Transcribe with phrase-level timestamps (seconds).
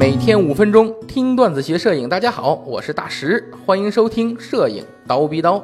[0.00, 5.62] 每天五分钟听段子学摄影，大家好，我是大石，欢迎收听摄影刀逼刀。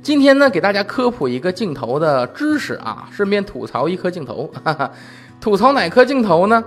[0.00, 4.90] 今天呢，给大家科普一个镜头的知识啊，顺便吐槽一颗镜头，哈哈，
[5.38, 6.64] 吐槽哪颗镜头呢？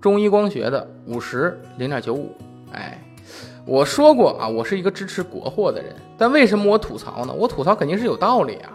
[0.00, 2.32] 中医光学的五十零点九五。
[2.70, 2.96] 哎，
[3.66, 7.34] 我说过啊，我是一个支持国货的人，但为什么我吐槽呢？
[7.36, 8.70] 我吐槽肯定是有道理啊。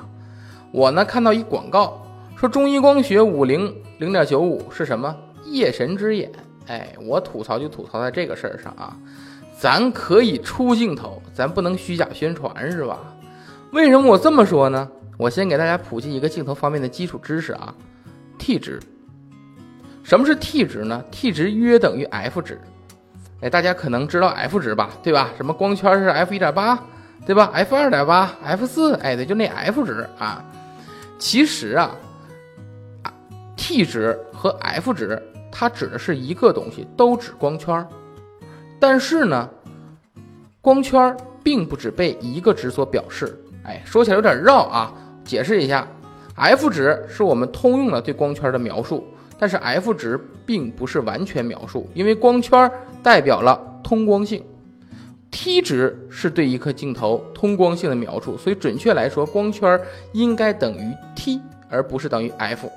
[0.73, 5.15] 我呢看到一广告说中医光学五零零点九五是什么？
[5.45, 6.29] 夜神之眼。
[6.69, 8.95] 哎，我吐槽就吐槽在这个事儿上啊，
[9.57, 12.99] 咱可以出镜头，咱不能虚假宣传是吧？
[13.71, 14.87] 为什么我这么说呢？
[15.17, 17.73] 我先给大家普及一个镜头方面的基础知识啊
[18.37, 18.79] ，T 值。
[20.03, 22.59] 什么是 T 值呢？T 值约等于 F 值。
[23.41, 24.91] 哎，大家可能知道 F 值吧？
[25.03, 25.31] 对吧？
[25.37, 26.79] 什么光圈是 F 一点八，
[27.25, 30.43] 对吧？F 二点八，F 四，哎，对，就那 F 值啊。
[31.17, 31.95] 其实啊
[33.57, 35.21] ，T 值和 F 值。
[35.59, 37.85] 它指的是一个东西，都指光圈儿，
[38.79, 39.49] 但是呢，
[40.61, 43.37] 光圈儿并不只被一个值所表示。
[43.65, 44.93] 哎，说起来有点绕啊，
[45.25, 45.85] 解释一下
[46.35, 49.05] ，F 值是我们通用的对光圈的描述，
[49.37, 52.71] 但是 F 值并不是完全描述，因为光圈
[53.03, 54.41] 代表了通光性
[55.29, 59.77] ，T 值是对一颗镜头通光性的描述，所以准确来说，光圈
[60.13, 62.71] 应该等于 T，而不是等于 F。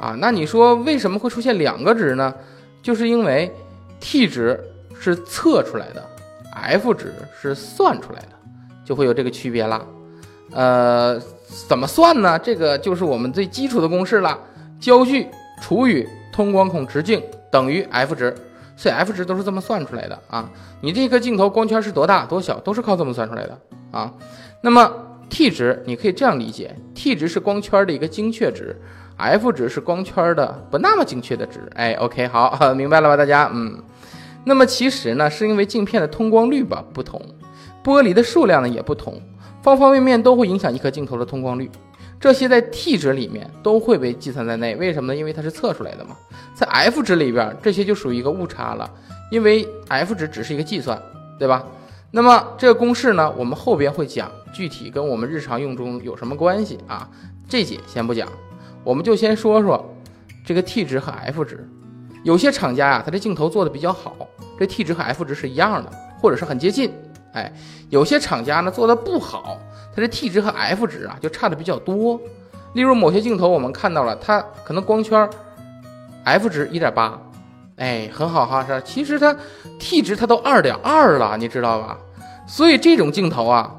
[0.00, 2.32] 啊，那你说为什么会出现两个值呢？
[2.80, 3.52] 就是因为
[3.98, 4.58] T 值
[5.00, 6.02] 是测出来的
[6.54, 8.28] ，F 值是算出来的，
[8.84, 9.84] 就会有这个区别啦。
[10.52, 11.20] 呃，
[11.66, 12.38] 怎么算呢？
[12.38, 14.38] 这个就是我们最基础的公式了，
[14.78, 15.26] 焦距
[15.60, 18.32] 除以通光孔直径等于 F 值，
[18.76, 20.48] 所以 F 值都是这么算出来的啊。
[20.80, 23.58] 你这颗镜头光圈是多大多小，都是靠这么算出来的
[23.90, 24.14] 啊。
[24.62, 24.90] 那么
[25.28, 28.80] T 值你可以这样理解，T 值是光圈的一个精确值。
[29.18, 33.76] F 值是光圈的不那么精确的值，哎，OK，好， 明白了吧，大家，嗯，
[34.44, 37.20] 那么其实呢，是因为镜片的通光率吧不同，
[37.82, 39.20] 玻璃的数量呢也不同，
[39.60, 41.68] 方方面面都会影响一颗镜头的通光率，
[42.20, 45.18] 这些在 T 值里面都会被计算在内，为什么呢？
[45.18, 46.16] 因为它是测出来的嘛，
[46.54, 48.88] 在 F 值里边，这些就属于一个误差了，
[49.32, 50.96] 因为 F 值只是一个计算，
[51.40, 51.66] 对吧？
[52.12, 57.10] 那么这个公式呢，我们后边会讲具体跟我们日常用中有什么关系啊？
[57.48, 58.28] 这节先不讲。
[58.88, 59.84] 我们就先说说
[60.46, 61.68] 这个 T 值和 F 值，
[62.24, 64.16] 有些厂家呀，它这镜头做的比较好，
[64.58, 66.90] 这 T 值和 F 值是一样的，或者是很接近。
[67.34, 67.52] 哎，
[67.90, 69.58] 有些厂家呢做的不好，
[69.94, 72.18] 它这 T 值和 F 值啊就差的比较多。
[72.72, 75.28] 例如某些镜头我们看到了，它可能光圈
[76.24, 77.20] F 值一点八，
[77.76, 79.36] 哎，很好哈，是其实它
[79.78, 81.98] T 值它都二点二了，你知道吧？
[82.46, 83.70] 所以这种镜头啊，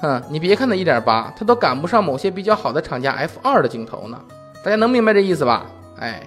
[0.00, 4.18] 哼，你别看它一点八，它都赶不上某些比较好的厂家 F 二的镜头呢。
[4.64, 5.66] 大家能明白这意思吧？
[5.98, 6.26] 哎，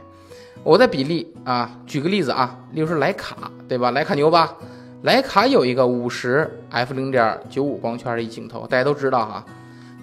[0.63, 3.91] 我再比例啊，举个例子啊，例如说徕卡，对吧？
[3.91, 4.55] 徕卡牛吧？
[5.03, 9.43] 徕卡有一个五十 f 零点九五光圈的一镜头，大家都知道哈。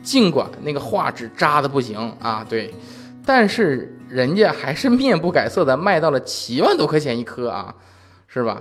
[0.02, 2.74] 尽管那个画质渣的不行啊，对，
[3.24, 7.72] 但是人家还是面不改色的卖到了七万多块钱一颗啊，
[8.26, 8.60] 是吧？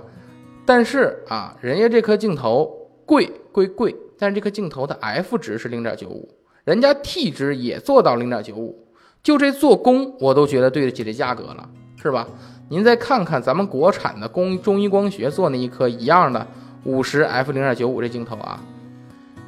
[0.64, 2.72] 但是啊，人家这颗镜头
[3.04, 6.28] 贵归贵，但是这颗镜头的 f 值是零点九五，
[6.62, 8.83] 人家 t 值也做到零点九五。
[9.24, 11.66] 就这做工，我都觉得对得起这价格了，
[12.00, 12.28] 是吧？
[12.68, 16.46] 您再看看咱们国产的工中医光学做那一颗一样的
[16.84, 18.60] 五十 f 零点九五这镜头啊，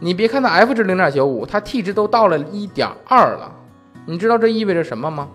[0.00, 3.52] 你别看它 f 值零点九五，它 t 值都到了一点二了，
[4.06, 5.28] 你知道这意味着什么吗？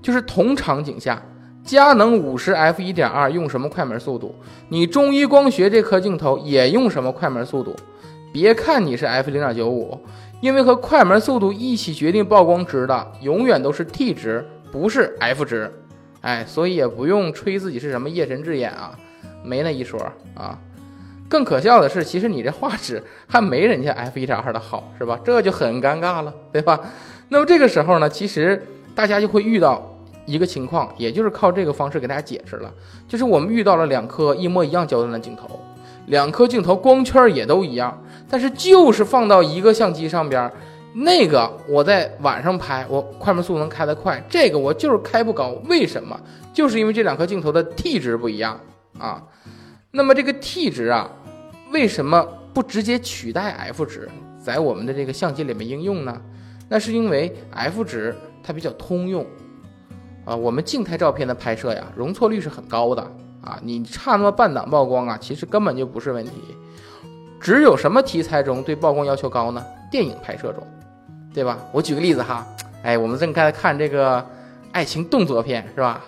[0.00, 1.20] 就是同场景下，
[1.64, 4.32] 佳能五十 f 一点二用什么快门速度，
[4.68, 7.74] 你中医光学这颗镜头也用什么快门速度？
[8.32, 9.98] 别看你是 f 零点九五。
[10.42, 15.72] 因为和快门速度一起决定曝光值的，永远都是 T 值，不是 F 值。
[16.20, 18.92] 哎，所以也不用吹自己是什么夜神之眼啊，
[19.42, 19.98] 没那一说
[20.34, 20.58] 啊。
[21.26, 25.18] 更可笑的是，其实你这画质还没人家 F 一点二的好，是吧？
[25.24, 26.78] 这就很尴尬了，对吧？
[27.30, 28.62] 那么这个时候呢，其实
[28.94, 29.90] 大家就会遇到
[30.26, 32.70] 一个情况，也就是靠这个方式给大家解释了，
[33.08, 35.58] 就是我们遇到了两颗一模一样焦段的镜头。
[36.06, 40.50] 两颗镜头光圈也都一样，但是就是放到一个相机上边，
[40.94, 45.50] 那个我在晚上拍，我快门速度能开得快，这个我就是开不高。
[45.68, 46.18] 为什么？
[46.52, 48.58] 就是因为这两颗镜头的 T 值不一样
[48.98, 49.22] 啊。
[49.90, 51.10] 那么这个 T 值啊，
[51.70, 56.20] 为什么不直接取代 F 值，在我们的这个相机里面应用呢？
[56.68, 59.26] 那是因为 F 值它比较通用
[60.24, 63.10] 啊，我们静态照片的拍摄呀，容错率是很高的。
[63.46, 66.32] 啊，你差那么半档曝光啊，其实根本就不是问题。
[67.40, 69.64] 只有什么题材中对曝光要求高呢？
[69.90, 70.66] 电影拍摄中，
[71.32, 71.58] 对吧？
[71.70, 72.44] 我举个例子哈，
[72.82, 74.24] 哎，我们正在看这个
[74.72, 76.02] 爱情动作片是吧？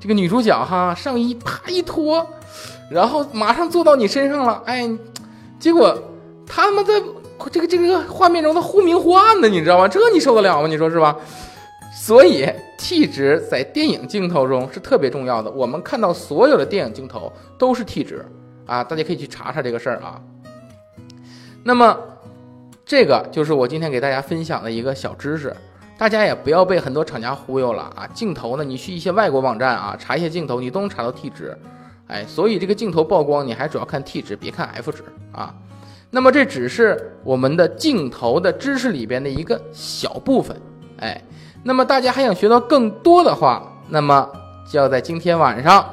[0.00, 2.26] 这个女主角哈，上衣啪一脱，
[2.90, 4.90] 然后马上坐到你身上了，哎，
[5.60, 5.96] 结果
[6.46, 7.00] 他们在
[7.52, 9.86] 这个这个画面中他忽明忽暗的，你知道吗？
[9.86, 10.66] 这你受得了吗？
[10.66, 11.14] 你说是吧？
[11.92, 12.48] 所以
[12.78, 15.50] T 值在电影镜头中是特别重要的。
[15.50, 18.24] 我们看到所有的电影镜头都是 T 值
[18.64, 20.22] 啊，大家可以去查查这个事儿啊。
[21.64, 21.98] 那么，
[22.86, 25.54] 这个就是我今天给大家分享的一个小知识，
[25.98, 28.06] 大家也不要被很多厂家忽悠了啊。
[28.14, 31.58] 镜头呢，你去一些外国网站啊查一些镜头，你都能查到 T 值，
[32.06, 35.02] 哎，所以这个镜头曝光你还主要看 T 值，别看 F 值
[35.32, 35.52] 啊。
[36.08, 40.56] 那么这只是我们的镜头的知识里边的一个小部分，
[40.98, 41.20] 哎。
[41.62, 44.28] 那么大家还想学到更多的话，那么
[44.70, 45.84] 就要在今天晚上，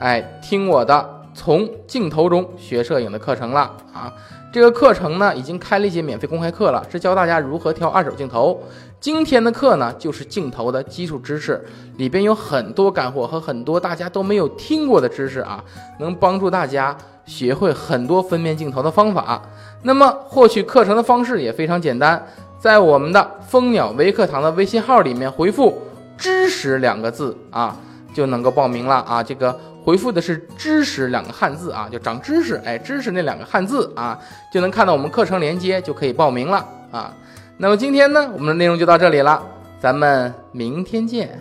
[0.00, 4.12] 哎，听我的从镜头中学摄影的课程了啊！
[4.52, 8.60] 这个课程呢，已经开了一节免费公开课了，是教大家如何挑二手镜头。
[8.98, 11.64] 今天的课呢，就是镜头的基础知识，
[11.98, 15.62] 里边有很多干货和很多大家都没有听过的知识啊，
[16.00, 19.40] 能帮助大家学会很多分辨镜头的方法。
[19.82, 22.26] 那么获取课程的方式也非常简单。
[22.60, 25.80] 在我们的蜂鸟微课堂的微信号里面回复
[26.18, 27.74] “知识”两个字啊，
[28.12, 29.22] 就能够报名了啊。
[29.22, 34.18] 这个回复的是“知识”两个汉字啊，就长知识，哎，知识那两个汉字啊，
[34.52, 37.10] 就能看到我们课程链接，就可以报名了啊。
[37.56, 39.42] 那么今天呢，我们的内容就到这里了，
[39.80, 41.38] 咱们明天见。